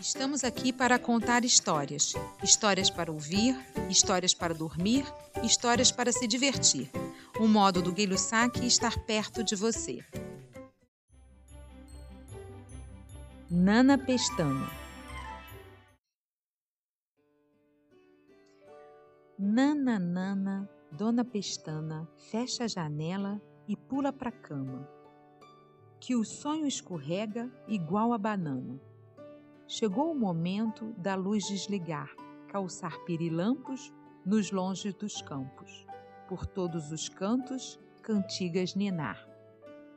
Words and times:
Estamos 0.00 0.44
aqui 0.44 0.72
para 0.72 0.98
contar 0.98 1.44
histórias. 1.44 2.14
Histórias 2.42 2.88
para 2.88 3.12
ouvir, 3.12 3.54
histórias 3.90 4.32
para 4.32 4.54
dormir, 4.54 5.04
histórias 5.44 5.92
para 5.92 6.10
se 6.10 6.26
divertir. 6.26 6.90
O 7.38 7.46
modo 7.46 7.82
do 7.82 7.92
Guilho 7.92 8.16
Saque 8.16 8.66
estar 8.66 8.98
perto 9.04 9.44
de 9.44 9.54
você. 9.54 10.02
Nana 13.50 13.98
Pestana 13.98 14.70
Nana, 19.38 19.98
Nana, 19.98 20.70
Dona 20.90 21.26
Pestana 21.26 22.08
fecha 22.30 22.64
a 22.64 22.68
janela 22.68 23.38
e 23.68 23.76
pula 23.76 24.14
para 24.14 24.30
a 24.30 24.32
cama. 24.32 24.88
Que 26.00 26.16
o 26.16 26.24
sonho 26.24 26.66
escorrega 26.66 27.50
igual 27.68 28.14
a 28.14 28.18
banana. 28.18 28.80
Chegou 29.72 30.10
o 30.10 30.18
momento 30.18 30.92
da 30.98 31.14
luz 31.14 31.44
desligar, 31.44 32.10
calçar 32.48 32.98
pirilampos 33.04 33.94
nos 34.26 34.50
longes 34.50 34.92
dos 34.94 35.22
campos. 35.22 35.86
Por 36.28 36.44
todos 36.44 36.90
os 36.90 37.08
cantos, 37.08 37.78
cantigas 38.02 38.74
ninar. 38.74 39.24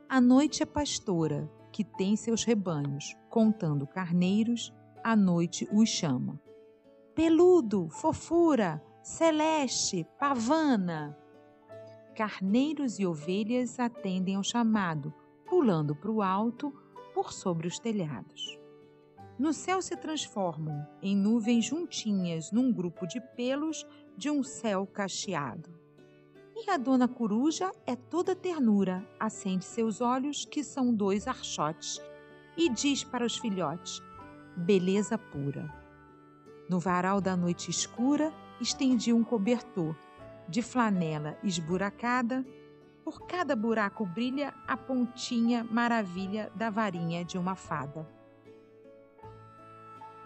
A 0.08 0.20
noite 0.20 0.62
é 0.62 0.66
pastora, 0.66 1.50
que 1.72 1.82
tem 1.82 2.14
seus 2.14 2.44
rebanhos, 2.44 3.16
contando 3.28 3.84
carneiros, 3.84 4.72
a 5.02 5.16
noite 5.16 5.68
os 5.72 5.88
chama. 5.88 6.40
Peludo, 7.12 7.88
fofura, 7.88 8.80
celeste, 9.02 10.06
pavana. 10.20 11.18
Carneiros 12.14 13.00
e 13.00 13.06
ovelhas 13.06 13.80
atendem 13.80 14.36
ao 14.36 14.44
chamado, 14.44 15.12
pulando 15.44 15.96
para 15.96 16.12
o 16.12 16.22
alto 16.22 16.72
por 17.12 17.32
sobre 17.32 17.66
os 17.66 17.80
telhados. 17.80 18.62
No 19.36 19.52
céu 19.52 19.82
se 19.82 19.96
transformam 19.96 20.86
em 21.02 21.16
nuvens 21.16 21.64
juntinhas 21.64 22.52
num 22.52 22.72
grupo 22.72 23.06
de 23.06 23.20
pelos 23.20 23.84
de 24.16 24.30
um 24.30 24.44
céu 24.44 24.86
cacheado. 24.86 25.70
E 26.54 26.70
a 26.70 26.76
dona 26.76 27.08
coruja 27.08 27.72
é 27.84 27.96
toda 27.96 28.36
ternura, 28.36 29.04
acende 29.18 29.64
seus 29.64 30.00
olhos, 30.00 30.44
que 30.44 30.62
são 30.62 30.94
dois 30.94 31.26
archotes, 31.26 32.00
e 32.56 32.68
diz 32.68 33.02
para 33.02 33.26
os 33.26 33.36
filhotes: 33.36 34.00
beleza 34.56 35.18
pura. 35.18 35.68
No 36.70 36.78
varal 36.78 37.20
da 37.20 37.36
noite 37.36 37.70
escura, 37.70 38.32
estendi 38.60 39.12
um 39.12 39.24
cobertor 39.24 39.96
de 40.48 40.62
flanela 40.62 41.36
esburacada. 41.42 42.46
Por 43.04 43.26
cada 43.26 43.54
buraco 43.54 44.06
brilha 44.06 44.54
a 44.66 44.76
pontinha 44.76 45.64
maravilha 45.64 46.50
da 46.54 46.70
varinha 46.70 47.24
de 47.24 47.36
uma 47.36 47.54
fada. 47.54 48.08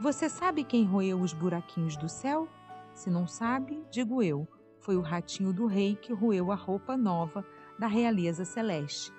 Você 0.00 0.28
sabe 0.28 0.62
quem 0.62 0.84
roeu 0.84 1.20
os 1.20 1.32
buraquinhos 1.32 1.96
do 1.96 2.08
céu? 2.08 2.48
Se 2.94 3.10
não 3.10 3.26
sabe, 3.26 3.82
digo 3.90 4.22
eu, 4.22 4.46
foi 4.78 4.96
o 4.96 5.00
ratinho 5.00 5.52
do 5.52 5.66
rei 5.66 5.96
que 5.96 6.12
roeu 6.12 6.52
a 6.52 6.54
roupa 6.54 6.96
nova 6.96 7.44
da 7.76 7.88
realeza 7.88 8.44
celeste. 8.44 9.12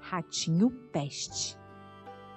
Ratinho 0.00 0.70
Peste. 0.92 1.56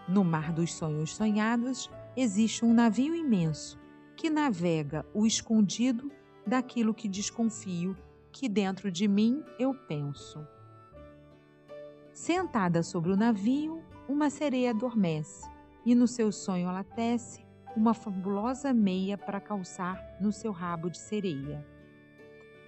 No 0.08 0.23
mar 0.23 0.54
dos 0.54 0.73
sonhos 0.73 1.16
sonhados 1.16 1.89
existe 2.16 2.64
um 2.64 2.72
navio 2.72 3.16
imenso 3.16 3.80
que 4.16 4.30
navega 4.30 5.04
o 5.11 5.26
escondido 5.26 6.11
daquilo 6.45 6.94
que 6.94 7.08
desconfio, 7.08 7.98
que 8.32 8.48
dentro 8.48 8.92
de 8.92 9.08
mim 9.08 9.44
eu 9.58 9.73
penso. 9.73 10.45
Sentada 12.14 12.84
sobre 12.84 13.11
o 13.11 13.17
navio, 13.17 13.84
uma 14.08 14.30
sereia 14.30 14.70
adormece, 14.70 15.48
e 15.84 15.95
no 15.95 16.08
seu 16.08 16.32
sonho 16.32 16.70
ela 16.70 16.84
tece 16.84 17.47
uma 17.78 17.94
fabulosa 17.94 18.73
meia 18.73 19.16
para 19.16 19.39
calçar 19.39 20.03
no 20.20 20.31
seu 20.31 20.52
rabo 20.52 20.89
de 20.89 20.97
sereia. 20.97 21.64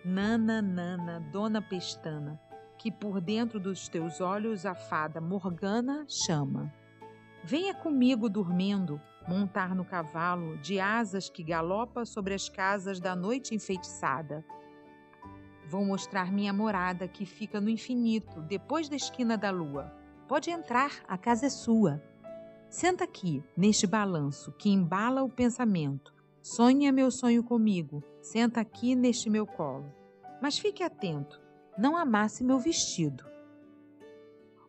Nana, 0.06 0.62
nana, 0.62 1.20
dona 1.32 1.64
pestana, 1.64 2.40
que 2.78 2.92
por 2.92 3.20
dentro 3.20 3.60
dos 3.60 3.90
teus 3.90 4.22
olhos 4.22 4.68
a 4.68 4.76
fada 4.76 5.20
Morgana 5.20 6.06
chama. 6.08 6.72
Venha 7.44 7.74
comigo 7.74 8.30
dormindo, 8.30 9.02
montar 9.28 9.74
no 9.74 9.84
cavalo 9.84 10.58
de 10.58 10.80
asas 10.80 11.28
que 11.28 11.42
galopa 11.42 12.06
sobre 12.06 12.36
as 12.36 12.48
casas 12.48 13.00
da 13.00 13.16
noite 13.16 13.56
enfeitiçada. 13.56 14.46
Vou 15.68 15.84
mostrar 15.84 16.32
minha 16.32 16.54
morada 16.54 17.08
que 17.08 17.26
fica 17.26 17.60
no 17.60 17.70
infinito, 17.70 18.42
depois 18.42 18.88
da 18.88 18.96
esquina 18.96 19.36
da 19.36 19.50
lua. 19.50 19.92
Pode 20.28 20.52
entrar, 20.52 20.92
a 21.08 21.18
casa 21.18 21.48
é 21.48 21.50
sua. 21.50 22.00
Senta 22.70 23.04
aqui, 23.04 23.44
neste 23.58 23.88
balanço 23.88 24.52
que 24.52 24.70
embala 24.70 25.24
o 25.24 25.30
pensamento. 25.30 26.14
Sonha 26.40 26.92
meu 26.92 27.10
sonho 27.10 27.44
comigo, 27.44 28.04
senta 28.22 28.62
aqui 28.62 28.94
neste 28.94 29.28
meu 29.28 29.48
colo. 29.48 29.92
Mas 30.40 30.60
fique 30.60 30.84
atento, 30.84 31.42
não 31.76 31.98
amasse 31.98 32.44
meu 32.44 32.60
vestido. 32.60 33.26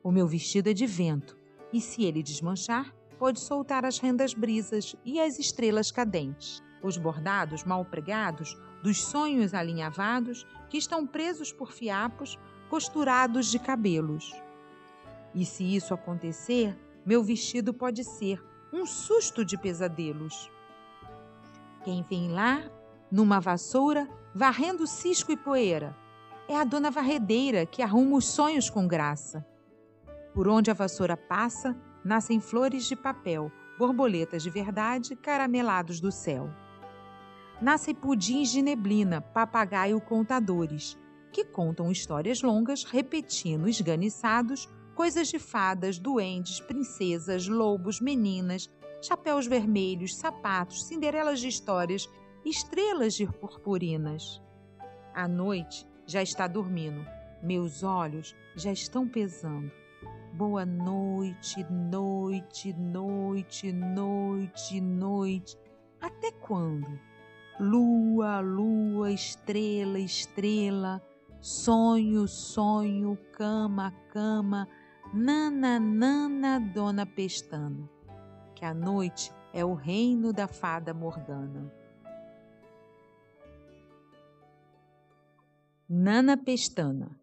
O 0.03 0.11
meu 0.11 0.27
vestido 0.27 0.71
é 0.71 0.73
de 0.73 0.87
vento, 0.87 1.37
e 1.71 1.79
se 1.79 2.03
ele 2.03 2.23
desmanchar, 2.23 2.95
pode 3.19 3.39
soltar 3.39 3.85
as 3.85 3.99
rendas 3.99 4.33
brisas 4.33 4.97
e 5.05 5.21
as 5.21 5.39
estrelas 5.39 5.91
cadentes, 5.91 6.63
os 6.83 6.97
bordados 6.97 7.65
mal 7.65 7.85
pregados 7.85 8.57
dos 8.83 9.03
sonhos 9.03 9.53
alinhavados 9.53 10.47
que 10.71 10.79
estão 10.79 11.07
presos 11.07 11.53
por 11.53 11.71
fiapos 11.71 12.39
costurados 12.71 13.51
de 13.51 13.59
cabelos. 13.59 14.35
E 15.35 15.45
se 15.45 15.77
isso 15.77 15.93
acontecer, 15.93 16.75
meu 17.11 17.25
vestido 17.25 17.75
pode 17.75 18.05
ser 18.05 18.41
um 18.73 18.87
susto 18.87 19.45
de 19.45 19.59
pesadelos. 19.59 20.49
Quem 21.83 22.05
vem 22.09 22.31
lá, 22.31 22.63
numa 23.11 23.41
vassoura, 23.41 24.09
varrendo 24.33 24.87
cisco 24.87 25.33
e 25.33 25.37
poeira, 25.37 25.93
é 26.47 26.57
a 26.57 26.63
dona 26.63 26.89
varredeira 26.89 27.67
que 27.67 27.83
arruma 27.83 28.17
os 28.17 28.27
sonhos 28.27 28.71
com 28.71 28.87
graça. 28.87 29.45
Por 30.33 30.47
onde 30.47 30.71
a 30.71 30.75
vassoura 30.75 31.17
passa, 31.17 31.77
nascem 32.05 32.39
flores 32.39 32.87
de 32.87 32.95
papel, 32.95 33.51
borboletas 33.77 34.45
de 34.45 34.51
verdade, 34.51 35.17
caramelados 35.17 35.99
do 35.99 36.13
céu. 36.13 36.49
Nascem 37.61 37.93
pudins 37.93 38.53
de 38.53 38.63
neblina, 38.63 39.21
papagaio 39.21 40.01
contadores, 40.01 40.97
que 41.33 41.45
contam 41.45 41.91
histórias 41.91 42.41
longas, 42.41 42.85
repetindo 42.85 43.69
esganiçados, 43.69 44.69
coisas 45.01 45.29
de 45.29 45.39
fadas, 45.39 45.99
duendes, 45.99 46.61
princesas, 46.61 47.49
lobos, 47.49 48.03
meninas, 48.03 48.71
chapéus 49.01 49.47
vermelhos, 49.47 50.15
sapatos, 50.15 50.85
cinderelas 50.85 51.41
de 51.41 51.49
histórias, 51.49 52.07
estrelas 52.45 53.15
de 53.15 53.27
purpurinas. 53.27 54.43
A 55.15 55.27
noite 55.27 55.87
já 56.05 56.23
está 56.23 56.47
dormindo, 56.47 57.03
meus 57.43 57.83
olhos 57.83 58.37
já 58.55 58.73
estão 58.73 59.09
pesando. 59.09 59.73
Boa 60.35 60.67
noite, 60.67 61.65
noite, 61.71 62.75
noite, 62.75 63.73
noite, 63.73 64.81
noite. 64.83 65.59
Até 65.99 66.31
quando? 66.31 67.01
Lua, 67.59 68.41
lua, 68.41 69.11
estrela, 69.11 69.99
estrela, 69.99 71.03
sonho, 71.41 72.29
sonho, 72.29 73.19
cama, 73.33 73.93
cama, 74.13 74.69
nana, 75.13 75.79
nana, 75.79 76.59
dona 76.59 77.05
pestana. 77.05 77.89
Que 78.55 78.65
a 78.65 78.75
noite 78.75 79.33
é 79.53 79.65
o 79.65 79.75
reino 79.75 80.33
da 80.33 80.47
fada 80.47 80.95
Morgana. 80.95 81.73
Nana 85.89 86.37
Pestana 86.37 87.21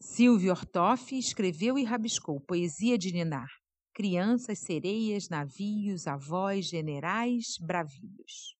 Silvio 0.00 0.52
Ortoff 0.52 1.16
escreveu 1.18 1.76
e 1.76 1.82
rabiscou 1.82 2.40
poesia 2.40 2.96
de 2.96 3.12
Ninar, 3.12 3.50
crianças, 3.92 4.60
sereias, 4.60 5.28
navios, 5.28 6.06
avós, 6.06 6.66
generais, 6.66 7.58
bravilhos. 7.60 8.56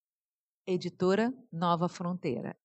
Editora 0.67 1.33
Nova 1.53 1.89
Fronteira. 1.89 2.57